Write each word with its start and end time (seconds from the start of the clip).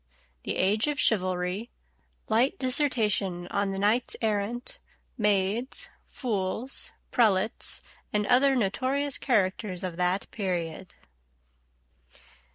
THE 0.41 0.55
AGE 0.57 0.87
OF 0.87 0.97
CHIVALRY: 0.99 1.69
LIGHT 2.27 2.57
DISSERTATION 2.57 3.47
ON 3.51 3.69
THE 3.69 3.77
KNIGHTS 3.77 4.15
ERRANT, 4.23 4.79
MAIDS, 5.15 5.89
FOOLS, 6.07 6.91
PRELATES, 7.11 7.83
AND 8.11 8.25
OTHER 8.25 8.55
NOTORIOUS 8.55 9.19
CHARACTERS 9.19 9.83
OF 9.83 9.97
THAT 9.97 10.25
PERIOD. 10.31 10.95